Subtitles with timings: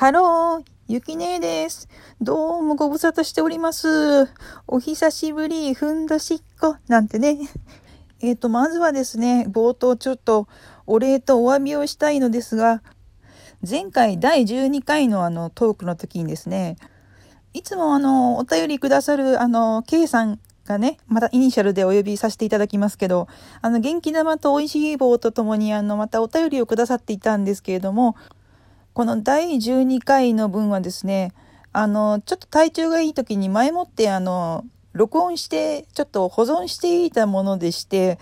[0.00, 1.86] ハロー、ゆきねえです。
[2.22, 4.30] どうもご無沙汰しております。
[4.66, 7.36] お久しぶり、ふんどしっこ、なんてね。
[8.22, 10.48] えっ、ー、と、まずはですね、冒頭ちょっと
[10.86, 12.82] お礼とお詫びをしたいのですが、
[13.60, 16.78] 前回第12回のあのトークの時にですね、
[17.52, 23.28] いつもあの、お便りくださるあの、K さんがね、またイニシャルでお呼びさせていただきますけど、
[23.60, 28.16] あの、元気玉と美味しい棒とともにあの、またお便りをくださっていたんですけれども、
[29.00, 31.32] この第12回の分はですね、
[31.72, 38.18] あの、ちょっと体調がいい時に前もってあの、録音して、ちょっと保存していたものでして、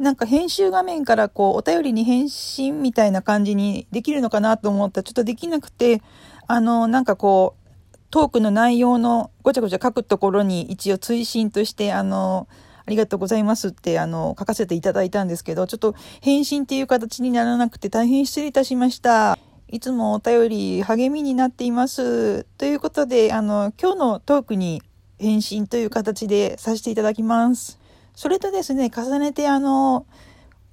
[0.00, 6.02] なんか編集画面からこう、お便りに返信みたいな感じにできるのかなと思ったらちょっとできなくて、
[6.48, 7.54] あの、なんかこ
[7.94, 12.48] う、トークの内容のごちゃごちゃ書くところに一応追伸として、あの、
[12.84, 19.38] ありがとうございますって、あの、書かせていただいたんですけど、ちょっと返信っていう形にならなくて大変失礼いたしました。
[19.70, 22.44] いつもお便り励みになっています。
[22.56, 24.82] ということで、あの、今日のトークに
[25.18, 27.78] 返信という形でさせていただきます。
[28.14, 30.06] それとですね、重ねてあの、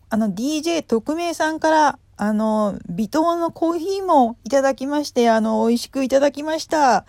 [0.10, 7.06] あの DJ 特命さんから、あの、微糖のコーヒーもいただきまして、あの、美味しくいただきました。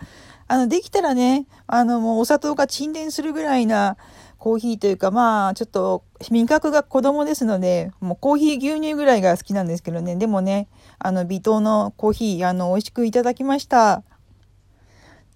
[0.49, 3.95] あの、できたらね、あの、もうお砂糖が沈殿するぐらいな、
[4.37, 10.15] コーヒーというか、まあ、ちょっと、味覚が子供ですので、もうコーヒー牛乳ぐらいが好きなんですけどね。
[10.15, 10.67] でもね、
[10.99, 14.03] あの、微糖のコーヒー、あの、美味しくいただきました。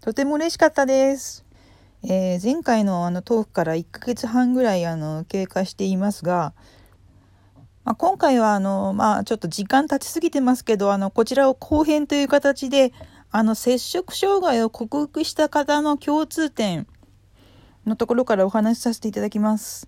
[0.02, 1.46] とても嬉しかったです。
[2.04, 6.54] えー、前回のあのトークから1ヶ月半ぐらいあの経過していますが、
[7.84, 12.94] まあ、今回はあの、まあ、ちょっと時間経ちすぎてますけど、あの、こちらを後編という形で、
[13.32, 16.88] あの、摂食障害を克服した方の共通点
[17.86, 19.88] のところからお話しさせていただきます。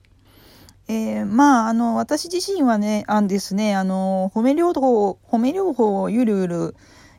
[0.87, 6.75] えー、まあ、あの、私自身はね、あんですね、あの、褒め療法、褒め療法をゆるゆる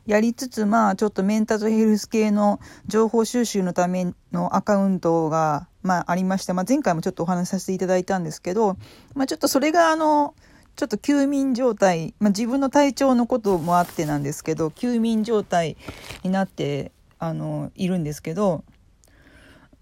[0.06, 8.76] やりつつ、まあ、ちょっとメンタルヘルス系の情報収集のためのアカウントが、まあ、ありまして、まあ、前回もちょっとお話しさせていただいたんですけど、
[9.14, 10.34] まあ、ちょっとそれが、あの、
[10.76, 15.78] ちょっと休眠状態、まあ、自分の体調のこともあってなんですけど、休眠状態
[16.22, 18.64] になって、あの、いるんですけど、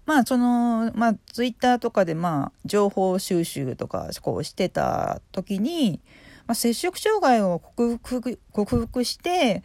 [0.05, 6.01] まあその、まあツイッターとかでまあ情報収集とかこうしてた時に、
[6.45, 9.63] まあ、摂食障害を克服克服して、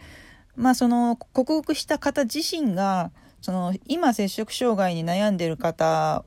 [0.56, 3.10] まあその克服した方自身が、
[3.40, 6.24] その今摂食障害に悩んでる方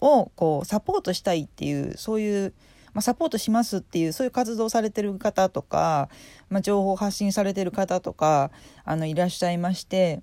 [0.00, 2.54] をこうサポートしたいっていう、そういう、
[2.92, 6.08] まあ、サポートしますっていうそういう活動されてる方とか、
[6.48, 8.50] まあ、情報発信されてる方とか
[8.84, 10.22] あのいらっしゃいまして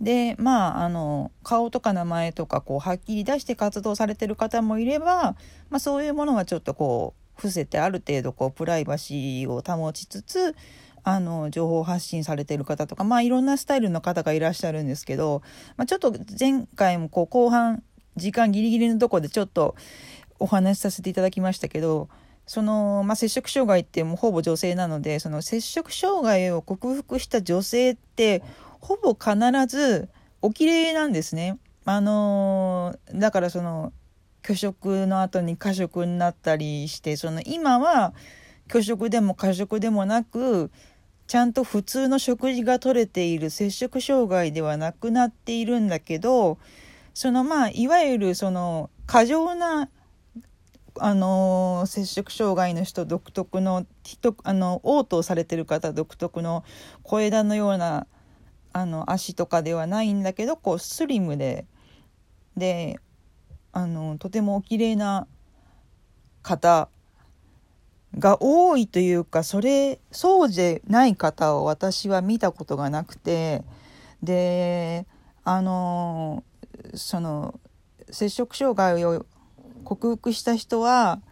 [0.00, 5.36] でまああの顔とか名前とかこうはっきり出して活動されてる方もいれば、
[5.70, 10.54] まあ、そういうものはちょっとこう伏せてある程度こうプライバシーを保ちつつ
[11.02, 15.40] あの情報発信されてる方とかまあいろんなスタイルの方がいらっしゃるんですけど、
[15.76, 17.82] まあ、ちょっと前回もこう後半
[18.16, 19.76] 時間ギリギリのとこでちょっと
[20.38, 22.08] お話しさせていただきましたけど
[22.46, 28.42] その、まあ、摂食障害ってもうほぼ女性なのでその摂食障害を克服した女性って
[28.80, 30.08] ほぼ必ず
[30.42, 31.58] おきれいなんですね。
[31.84, 33.92] あのー、だからその
[34.42, 38.14] 拒食の後に過食になったりしてその今は
[38.68, 40.70] 拒食でも過食でもなく
[41.26, 46.58] ちゃんと普通の食事が取れている摂食障害ではなくなっているんだけど
[47.14, 49.88] そのまあいわゆるその過剰な
[50.98, 53.84] あの摂食障害の人独特の
[54.44, 56.64] あの嘔吐されてる方独特の
[57.02, 58.06] 小枝のような
[58.76, 61.64] あの足とかではないんだけどこうスリムで
[62.58, 63.00] で
[63.72, 65.26] あのとてもお綺麗な
[66.42, 66.90] 方
[68.18, 73.64] が多いというかそれそうでない方を私は見たことがなくて
[74.22, 75.06] で
[75.42, 76.44] あの
[76.92, 77.58] その
[78.10, 79.24] 摂食障害を
[79.84, 81.22] 克服した人は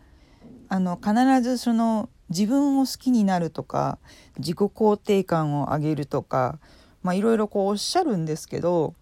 [0.70, 1.12] あの必
[1.42, 3.98] ずその自分を好きになるとか
[4.38, 6.58] 自己肯定感を上げるとか
[7.04, 8.94] まあいろいろこうおっしゃるんですけど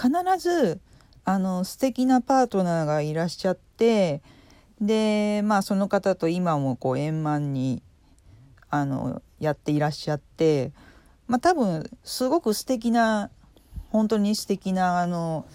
[0.00, 0.80] 必ず
[1.26, 4.22] あの素敵なパートナーがいらっしゃって
[4.80, 7.82] でまあその方と今もこう円満に
[8.70, 10.72] あのやっていらっしゃって
[11.26, 13.30] まあ多分すごく素敵な
[13.90, 15.46] 本当に素敵なあの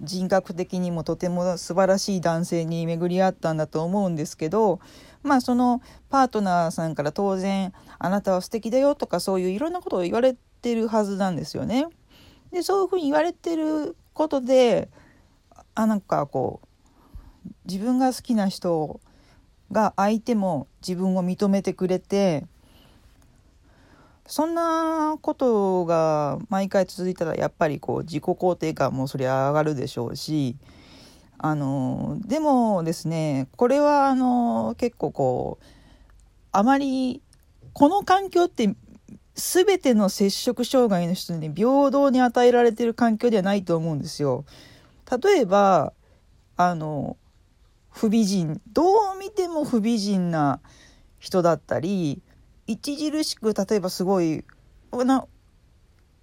[0.00, 4.80] 人格的にもとても素晴らしい男性に巡り合ったんだと思うんですけど
[5.22, 11.86] まあそのパートナーさんから当然「あなたは素敵だよ」とかそういういろんなことを言われてるはずなんですよね。
[12.50, 14.88] でそういうふうに言われてることで
[15.76, 19.00] あなんかこう自分が好きな人
[19.70, 22.46] が相手も自分を認めてくれて
[24.26, 30.56] そんなことが毎回続いたらやっぱりこう自己肯定感もそりゃ上がるでしょうし
[31.38, 35.64] あのでもですねこれはあの結構こう
[36.50, 37.22] あまり
[37.72, 38.74] この環境って
[39.36, 44.44] 全ての摂食障害の人に平等に与えられている環境ではないと思うんですよ。
[45.22, 45.92] 例えば
[46.56, 47.16] あの
[47.90, 50.60] 不美人どう見ても不美人な
[51.18, 52.22] 人だったり
[52.68, 54.44] 著しく例えばすごい
[54.92, 55.26] な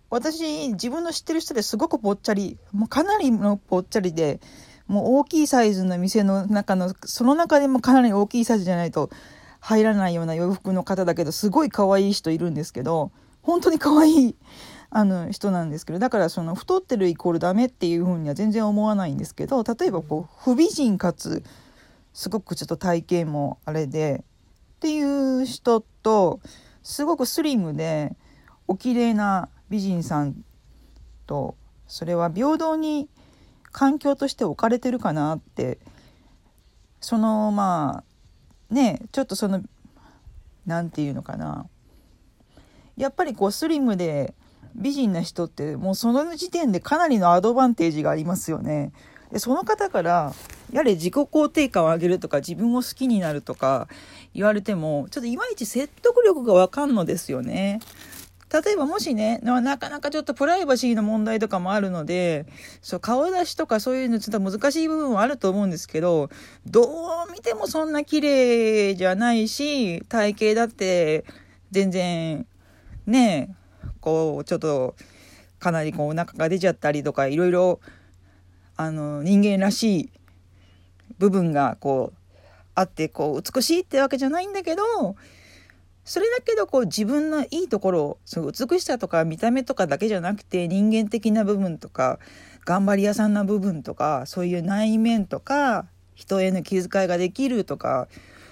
[0.09, 4.39] 私自分の知ってる人ですごくぽっちゃりもうかなりのぽっちゃりで
[4.87, 9.09] もう大きいサイズの店の中のその中でもかなり大きいサイズじゃないと
[9.63, 14.35] 入らないような洋服の方だけどすごい可愛い人いるんですけど本当に可愛い
[14.89, 21.43] あの人なんですけどだからその太ってるイコールダメっていうふうには全然思わないんですけど例えばこう不美人かつ
[22.11, 24.25] すごくちょっと体型もあれで
[24.75, 26.41] っていう人と
[26.83, 28.17] すごくスリムで
[28.67, 30.43] お綺麗な美人さん
[31.25, 31.55] と
[31.87, 33.07] それは平等に
[33.71, 35.79] 環境として置かれてるかなって
[36.99, 38.12] そのまあ
[38.69, 39.61] ねちょっとその
[40.65, 41.67] 何て言うのかな
[42.97, 44.33] やっぱりこうスリムで
[44.75, 48.91] 美人な人ってもうその時点でかなりのアドバンテージがありますよね。
[49.31, 50.33] でその方から
[50.71, 53.87] やれ自己肯定感を上げるとか自分を好きになるとか
[54.33, 57.79] 言われてもちょっといまいち説得力がわかんのですよね。
[58.53, 62.45] 例えばもしね、なかなかちょっとプライバシーの問題とかもあるので、
[62.83, 66.29] そう、顔出しとかそういうのちょっと難しい部分はあると思うんですけど、
[66.67, 66.83] ど
[67.27, 71.25] う見てもそんな綺麗じゃないし、体型だって
[71.71, 72.45] 全然、
[73.07, 73.55] ね、
[74.01, 74.95] こう、ちょっと、
[75.57, 77.79] かなりこうお腹が出ちゃったりとか、いろいろ、
[78.77, 80.09] あの、人間らしい
[81.17, 82.17] 部分がこう、
[82.75, 84.83] あって、こう、美しいってわけじゃないんだけど、
[86.05, 92.19] それだけどこう自分のいいところその美しさとか見た目とかだけじゃなくて人間的な部分とか
[92.65, 98.07] 頑張り屋さんな部分とかそういう内面とか人への気遣いができるとか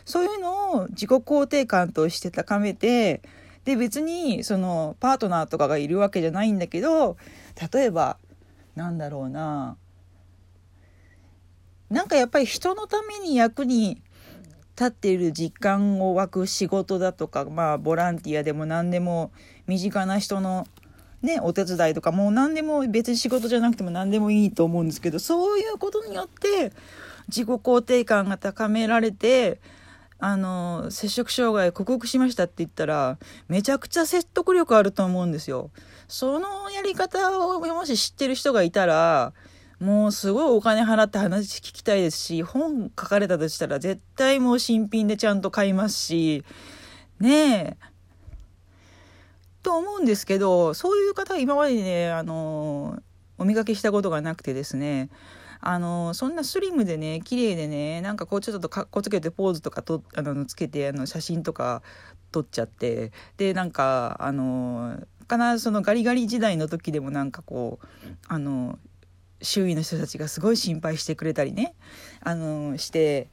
[0.06, 3.21] そういうのを自己肯定感として高めて
[3.65, 7.18] で別にそのパートナーとかがいるわけじゃないんだけど
[7.71, 8.18] 例えば
[8.75, 9.77] なんだろうな。
[11.89, 14.01] なんかやっぱり人のために役に
[14.81, 19.31] 立っている実感を湧く仕事だとかまあボランティアでも何でも
[19.68, 20.68] 身近な人の
[21.22, 26.74] ねお手伝いとかもう何でも別に仕事じゃなくても何でもいいと思うんですけどそういうことによって
[27.28, 29.62] 自己肯定感が高められて
[30.18, 35.69] あの摂食障害克服しましたって言ったらめちゃくちゃ説得力あると思うんですよ。
[36.07, 39.34] そのやり方をもし知ってる人がいたら
[39.81, 46.45] もうすごいお金払って話聞きたいですし、本書かれたとしたら絶対もう新品でちゃんと買いますし、
[47.19, 47.78] ねえ。
[49.63, 53.01] と思うんですけど、そういう方は今までね、あの、
[53.39, 55.10] お見かけしたことがなくてですね、
[55.62, 61.81] あの、そんなスリムでね、綺麗でね、なんかこうちょっとかっこつけてポーズとかとあのつけて、あの写真とか
[62.31, 67.88] 撮っちゃって、で、なんか、あの、必ずそのガリガリ時代の時でもなんかこう、
[68.27, 68.77] あの、
[69.41, 71.73] 周囲の人たちがすごい心配してくれたりね
[72.21, 73.29] あのして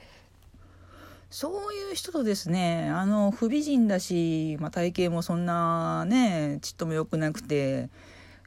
[1.30, 7.90] そういう人とですねあの不美人だし、まあ、体型もそんなねちっとも良くなくて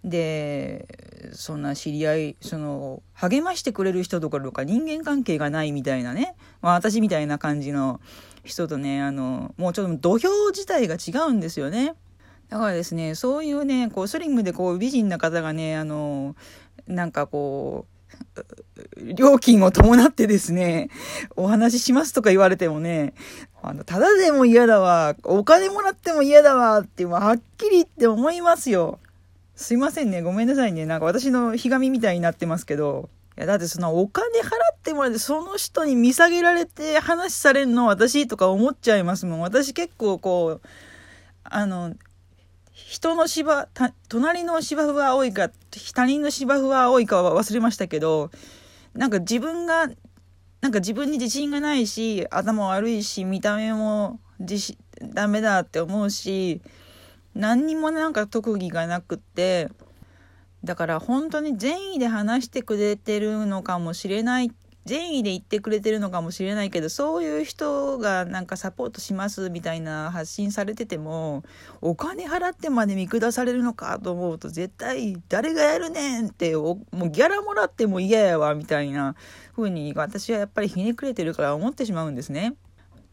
[0.03, 0.87] で
[1.33, 8.01] そんな知り合いその励ましてくれる人とかとか人間関係がないみたいなね、まあ、私みたいな感じの
[8.44, 11.94] 人とねあのもうちょっと土俵自体が違うんですよね。
[12.51, 16.35] だからですね、そういうね、こう、スリムでこう、美人な方がね、あの、
[16.85, 17.85] なんかこ
[18.35, 20.89] う、料金を伴ってですね、
[21.37, 23.13] お話ししますとか言われてもね、
[23.63, 28.99] あの、ただでも嫌だわ、お金もらっても嫌だわって、はっきり言って思いますよ。
[29.55, 30.85] すいませんね、ごめんなさいね。
[30.85, 33.09] なんか私のひがみみたいになってますけど。
[33.37, 34.43] いや、だってそのお金払
[34.73, 39.39] ってもらって、その人に見下げられて話されるの私とか思っちゃいますもん。
[39.39, 40.61] 私結構こう、
[41.45, 41.95] あの、
[42.88, 43.68] 人の芝、
[44.09, 45.50] 隣の芝生は青いか、
[45.94, 48.31] 他人の芝生は青いかは忘れましたけど、
[48.94, 49.88] なんか自分が、
[50.61, 54.78] なんか自分に自信がないし、頭悪いし、見た目も自信、
[55.14, 56.61] ダメだって思うし、
[57.33, 59.69] 何にもなんか特技がなくって、
[60.64, 64.52] だから本当に善意で話してくれてるのかもしれない
[64.85, 71.44] 善意で言ってくれてるのかもしれないけどそういう人がなんかサポートしますみたいな発信されてても
[71.81, 79.16] お金払ってまで見下されるのかと思うと絶対誰がやるねんってもうギャラもらっても嫌やわみたいな
[79.56, 82.56] 風に私はやっぱりひねくれてるから思ってしまうんですね。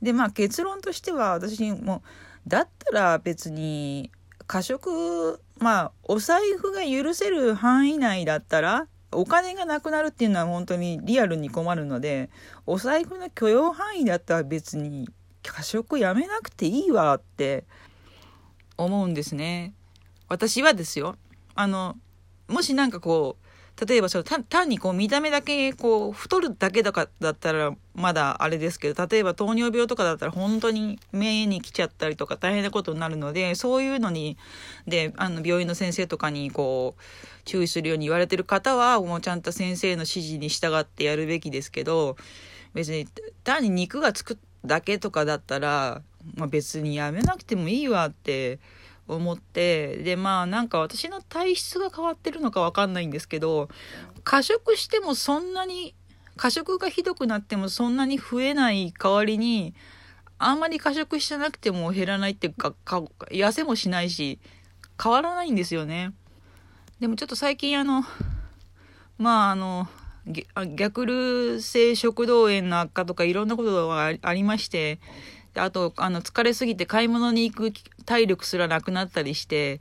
[0.01, 2.03] でまあ結論としては私も
[2.47, 4.11] だったら別に
[4.49, 12.31] 過食、まあ、お財布が許せる範囲内だったら、お金がなくなるっていうのは本当にリアルに困るので、
[12.67, 15.09] お財布の許容範囲だったら別に
[15.43, 17.65] 過食やめなくていいわって
[18.77, 19.73] 思うんですね。
[20.29, 21.17] 私はですよ。
[21.55, 21.97] あの、
[22.49, 23.48] もしなんかこう、
[23.87, 34.37] 例えばその単にこう見た目だけこう太るだけとかだったらまだあれですけど例えば糖尿病とかだったら本当に目に来ちゃったりとか大変なことになるのでそういうのに
[34.89, 37.03] であの病院の先生とかにこう
[37.45, 42.17] 注意するように言われてる方はもうちゃんと先生の指示に従ってやるべきですけど
[42.75, 43.07] 別に
[43.45, 46.03] 単に肉がつくだけとかだったら、
[46.35, 48.59] まあ、別にやめなくてもいいわって
[49.09, 53.69] 思ってでまあなんか私の体質が変わってるのかわかんないんですけど
[54.25, 55.95] 過食してもそんなに
[56.37, 59.75] 過食がひどくなってもそんなに増えない代わりに
[60.39, 63.01] あんまり過食してなくても減らないっていうかか
[63.31, 64.39] 痩せもしないし
[65.03, 66.13] 変わらないんですよね。
[67.01, 68.05] でもちょっと最近あの
[69.19, 69.89] まああの
[70.75, 75.01] 逆流性食道炎の悪化とかいろんなことがありまして
[75.59, 77.73] あと、あの、疲れすぎて買い物に行く
[78.05, 79.81] 体力すらなくなったりして、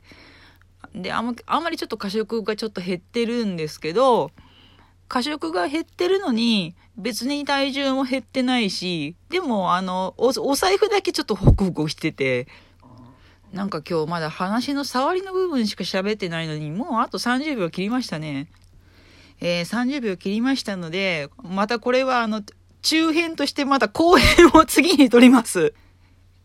[0.94, 4.30] で、あんま、あんまりちょっと過食がちょっと減ってるんですけど、
[5.08, 12.46] 過食が減ってるのに、別に体重も減ってないし、でも、あの、お、お財布だけちょっとホクホクしてて、
[13.52, 18.48] なんか今日まだ話の触りの部分しか喋ってないのに、もうあと30秒切りましたね。
[19.40, 22.42] えー、30秒切りましたので、またこれはあの、
[22.82, 25.74] 中編としてまた後編を次に撮ります。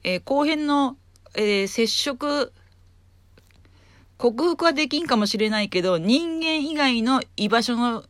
[0.04, 0.98] えー、後編の、
[1.36, 2.52] えー、接触、
[4.18, 8.04] 克服はできんかもしれないけど、人間以外の居場所の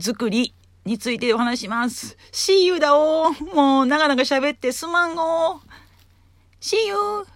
[0.00, 0.54] 作り
[0.84, 2.16] についてお話します。
[2.32, 5.60] See you だおもう長々喋ってすまんご
[6.60, 7.26] See you!